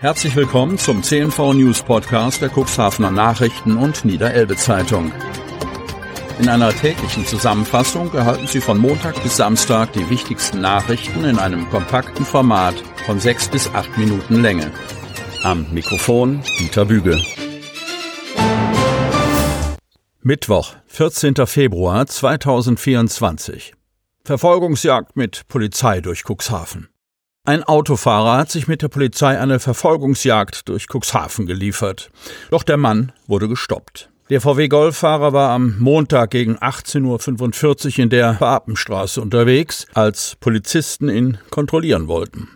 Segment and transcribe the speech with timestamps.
[0.00, 5.12] Herzlich willkommen zum CNV News Podcast der Cuxhavener Nachrichten und Niederelbe Zeitung.
[6.38, 11.68] In einer täglichen Zusammenfassung erhalten Sie von Montag bis Samstag die wichtigsten Nachrichten in einem
[11.68, 14.72] kompakten Format von sechs bis acht Minuten Länge.
[15.42, 17.22] Am Mikrofon Dieter Bügel.
[20.22, 21.46] Mittwoch, 14.
[21.46, 23.74] Februar 2024.
[24.24, 26.88] Verfolgungsjagd mit Polizei durch Cuxhaven.
[27.50, 32.12] Ein Autofahrer hat sich mit der Polizei eine Verfolgungsjagd durch Cuxhaven geliefert.
[32.52, 34.08] Doch der Mann wurde gestoppt.
[34.28, 41.38] Der VW-Golffahrer war am Montag gegen 18.45 Uhr in der Beamtenstraße unterwegs, als Polizisten ihn
[41.50, 42.46] kontrollieren wollten.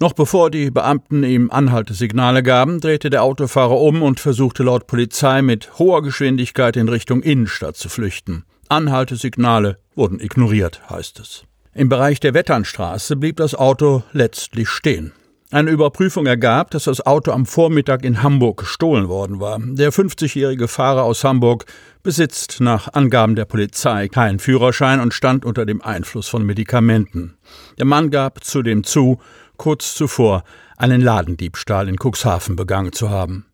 [0.00, 5.42] Noch bevor die Beamten ihm Anhaltesignale gaben, drehte der Autofahrer um und versuchte laut Polizei
[5.42, 8.44] mit hoher Geschwindigkeit in Richtung Innenstadt zu flüchten.
[8.68, 11.44] Anhaltesignale wurden ignoriert, heißt es.
[11.72, 15.12] Im Bereich der Wetternstraße blieb das Auto letztlich stehen.
[15.52, 19.58] Eine Überprüfung ergab, dass das Auto am Vormittag in Hamburg gestohlen worden war.
[19.60, 21.66] Der 50-jährige Fahrer aus Hamburg
[22.02, 27.36] besitzt nach Angaben der Polizei keinen Führerschein und stand unter dem Einfluss von Medikamenten.
[27.78, 29.20] Der Mann gab zudem zu,
[29.56, 30.42] kurz zuvor
[30.76, 33.46] einen Ladendiebstahl in Cuxhaven begangen zu haben.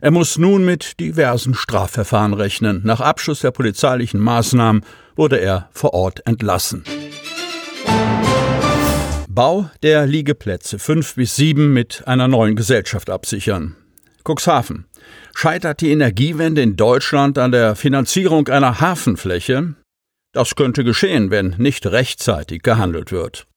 [0.00, 2.82] Er muss nun mit diversen Strafverfahren rechnen.
[2.84, 4.84] Nach Abschluss der polizeilichen Maßnahmen
[5.16, 6.84] wurde er vor Ort entlassen.
[9.34, 13.74] Bau der Liegeplätze 5 bis 7 mit einer neuen Gesellschaft absichern.
[14.22, 14.86] Cuxhaven.
[15.34, 19.74] Scheitert die Energiewende in Deutschland an der Finanzierung einer Hafenfläche?
[20.32, 23.48] Das könnte geschehen, wenn nicht rechtzeitig gehandelt wird.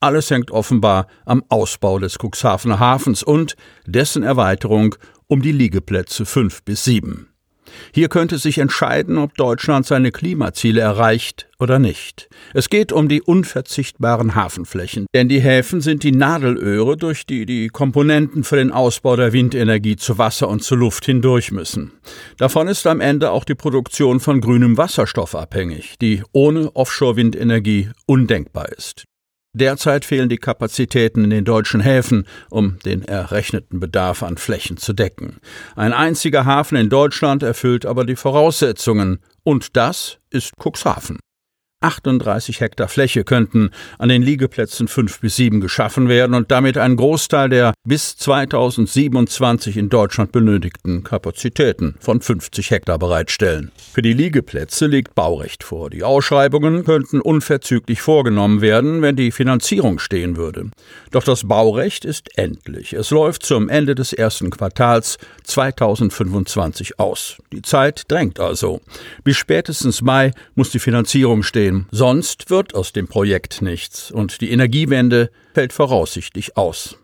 [0.00, 4.96] Alles hängt offenbar am Ausbau des Cuxhavener Hafens und dessen Erweiterung
[5.28, 7.31] um die Liegeplätze 5 bis 7.
[7.94, 12.28] Hier könnte sich entscheiden, ob Deutschland seine Klimaziele erreicht oder nicht.
[12.54, 17.68] Es geht um die unverzichtbaren Hafenflächen, denn die Häfen sind die Nadelöhre, durch die die
[17.68, 21.92] Komponenten für den Ausbau der Windenergie zu Wasser und zu Luft hindurch müssen.
[22.36, 28.68] Davon ist am Ende auch die Produktion von grünem Wasserstoff abhängig, die ohne Offshore-Windenergie undenkbar
[28.70, 29.04] ist.
[29.54, 34.94] Derzeit fehlen die Kapazitäten in den deutschen Häfen, um den errechneten Bedarf an Flächen zu
[34.94, 35.38] decken.
[35.76, 41.18] Ein einziger Hafen in Deutschland erfüllt aber die Voraussetzungen, und das ist Cuxhaven.
[41.82, 46.96] 38 Hektar Fläche könnten an den Liegeplätzen 5 bis 7 geschaffen werden und damit einen
[46.96, 53.72] Großteil der bis 2027 in Deutschland benötigten Kapazitäten von 50 Hektar bereitstellen.
[53.92, 55.90] Für die Liegeplätze liegt Baurecht vor.
[55.90, 60.70] Die Ausschreibungen könnten unverzüglich vorgenommen werden, wenn die Finanzierung stehen würde.
[61.10, 62.92] Doch das Baurecht ist endlich.
[62.92, 67.38] Es läuft zum Ende des ersten Quartals 2025 aus.
[67.52, 68.80] Die Zeit drängt also.
[69.24, 71.86] Bis spätestens Mai muss die Finanzierung stehen Problem.
[71.90, 76.98] Sonst wird aus dem Projekt nichts und die Energiewende fällt voraussichtlich aus.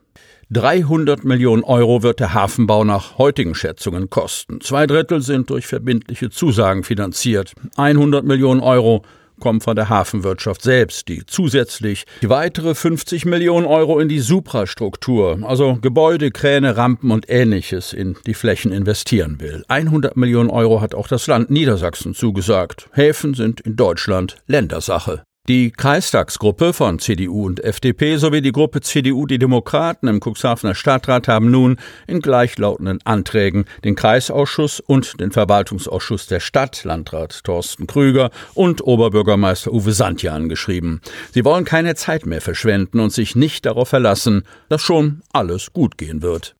[0.51, 4.63] 300 Millionen Euro wird der Hafenbau nach heutigen Schätzungen kosten.
[4.63, 7.53] Zwei Drittel sind durch verbindliche Zusagen finanziert.
[7.77, 9.05] 100 Millionen Euro
[9.39, 15.41] kommen von der Hafenwirtschaft selbst, die zusätzlich die weitere 50 Millionen Euro in die Suprastruktur,
[15.43, 19.65] also Gebäude, Kräne, Rampen und ähnliches in die Flächen investieren will.
[19.69, 22.89] 100 Millionen Euro hat auch das Land Niedersachsen zugesagt.
[22.93, 25.23] Häfen sind in Deutschland Ländersache.
[25.49, 31.27] Die Kreistagsgruppe von CDU und FDP sowie die Gruppe CDU Die Demokraten im Cuxhavener Stadtrat
[31.27, 38.31] haben nun in gleichlautenden Anträgen den Kreisausschuss und den Verwaltungsausschuss der Stadt, Landrat Thorsten Krüger
[38.53, 41.01] und Oberbürgermeister Uwe Sandja angeschrieben.
[41.33, 45.97] Sie wollen keine Zeit mehr verschwenden und sich nicht darauf verlassen, dass schon alles gut
[45.97, 46.58] gehen wird.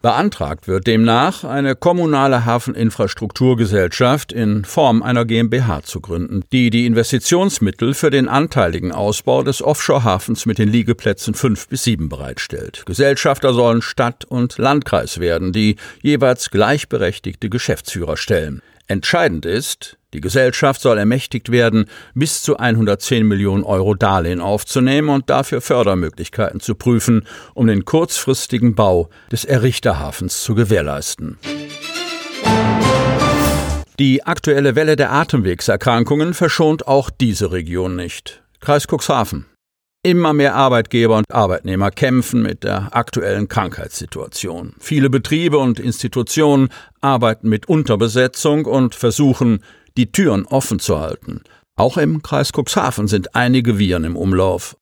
[0.00, 7.94] Beantragt wird demnach, eine kommunale Hafeninfrastrukturgesellschaft in Form einer GmbH zu gründen, die die Investitionsmittel
[7.94, 12.84] für den anteiligen Ausbau des Offshore-Hafens mit den Liegeplätzen 5 bis 7 bereitstellt.
[12.86, 18.62] Gesellschafter sollen Stadt und Landkreis werden, die jeweils gleichberechtigte Geschäftsführer stellen.
[18.86, 25.28] Entscheidend ist, die Gesellschaft soll ermächtigt werden, bis zu 110 Millionen Euro Darlehen aufzunehmen und
[25.28, 31.38] dafür Fördermöglichkeiten zu prüfen, um den kurzfristigen Bau des Errichterhafens zu gewährleisten.
[33.98, 38.42] Die aktuelle Welle der Atemwegserkrankungen verschont auch diese Region nicht.
[38.60, 39.46] Kreis Cuxhaven.
[40.04, 44.74] Immer mehr Arbeitgeber und Arbeitnehmer kämpfen mit der aktuellen Krankheitssituation.
[44.78, 46.68] Viele Betriebe und Institutionen
[47.00, 49.64] arbeiten mit Unterbesetzung und versuchen,
[49.98, 51.42] die Türen offen zu halten.
[51.76, 54.76] Auch im Kreis Cuxhaven sind einige Viren im Umlauf.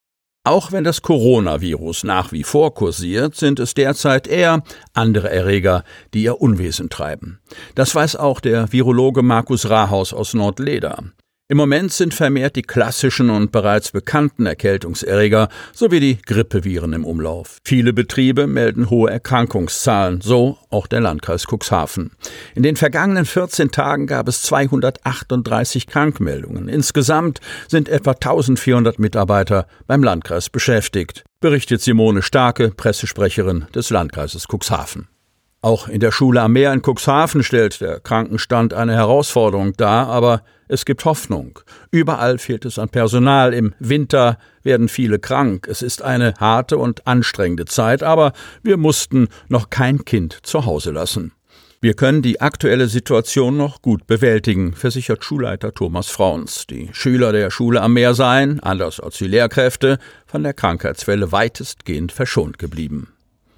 [0.44, 5.82] Auch wenn das Coronavirus nach wie vor kursiert, sind es derzeit eher andere Erreger,
[6.14, 7.40] die ihr Unwesen treiben.
[7.74, 11.02] Das weiß auch der Virologe Markus Rahaus aus Nordleder.
[11.48, 17.58] Im Moment sind vermehrt die klassischen und bereits bekannten Erkältungserreger sowie die Grippeviren im Umlauf.
[17.62, 22.10] Viele Betriebe melden hohe Erkrankungszahlen, so auch der Landkreis Cuxhaven.
[22.56, 26.69] In den vergangenen 14 Tagen gab es 238 Krankmeldungen.
[26.69, 35.06] Insgesamt sind etwa 1400 Mitarbeiter beim Landkreis beschäftigt, berichtet Simone Starke, Pressesprecherin des Landkreises Cuxhaven.
[35.66, 40.42] Auch in der Schule am Meer in Cuxhaven stellt der Krankenstand eine Herausforderung dar, aber
[40.68, 41.58] es gibt Hoffnung.
[41.90, 43.52] Überall fehlt es an Personal.
[43.52, 45.66] Im Winter werden viele krank.
[45.68, 48.32] Es ist eine harte und anstrengende Zeit, aber
[48.62, 51.32] wir mussten noch kein Kind zu Hause lassen.
[51.80, 56.68] Wir können die aktuelle Situation noch gut bewältigen, versichert Schulleiter Thomas Frauns.
[56.68, 62.12] Die Schüler der Schule am Meer seien, anders als die Lehrkräfte, von der Krankheitswelle weitestgehend
[62.12, 63.08] verschont geblieben.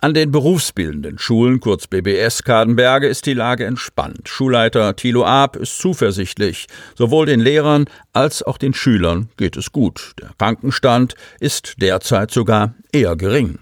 [0.00, 4.28] An den berufsbildenden Schulen, kurz BBS Kadenberge, ist die Lage entspannt.
[4.28, 6.68] Schulleiter Thilo Aab ist zuversichtlich.
[6.94, 10.12] Sowohl den Lehrern als auch den Schülern geht es gut.
[10.20, 13.58] Der Krankenstand ist derzeit sogar eher gering.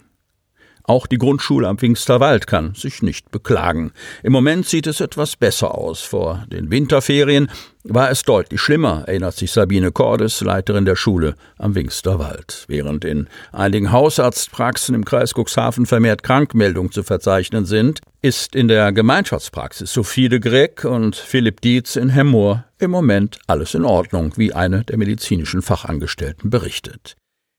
[0.89, 3.91] Auch die Grundschule am Pfingsterwald kann sich nicht beklagen.
[4.23, 6.03] Im Moment sieht es etwas besser aus.
[6.03, 7.51] Vor den Winterferien
[7.83, 12.67] war es deutlich schlimmer, erinnert sich Sabine Cordes, Leiterin der Schule am Wingsterwald.
[12.69, 18.93] Während in einigen Hausarztpraxen im Kreis Cuxhaven vermehrt Krankmeldungen zu verzeichnen sind, ist in der
[18.93, 24.53] Gemeinschaftspraxis Sophie de Greg und Philipp Dietz in Hemmoor im Moment alles in Ordnung, wie
[24.53, 27.17] eine der medizinischen Fachangestellten berichtet.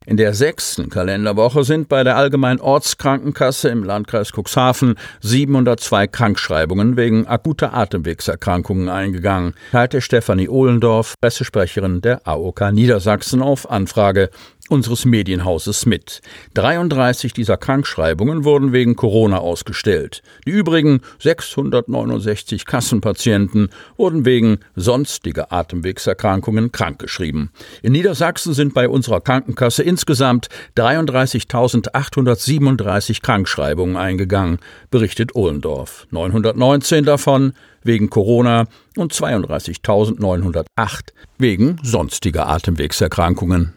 [0.07, 7.27] In der sechsten Kalenderwoche sind bei der Allgemeinen Ortskrankenkasse im Landkreis Cuxhaven 702 Krankschreibungen wegen
[7.27, 14.29] akuter Atemwegserkrankungen eingegangen, teilte Stefanie Ohlendorf, Pressesprecherin der AOK Niedersachsen, auf Anfrage
[14.69, 16.21] unseres Medienhauses mit.
[16.55, 20.21] 33 dieser Krankschreibungen wurden wegen Corona ausgestellt.
[20.45, 27.51] Die übrigen 669 Kassenpatienten wurden wegen sonstiger Atemwegserkrankungen krankgeschrieben.
[27.81, 34.59] In Niedersachsen sind bei unserer Krankenkasse insgesamt 33.837 Krankschreibungen eingegangen,
[34.91, 36.07] berichtet Ohlendorf.
[36.11, 37.53] 919 davon
[37.83, 38.65] wegen Corona
[38.95, 40.65] und 32.908
[41.37, 43.76] wegen sonstiger Atemwegserkrankungen.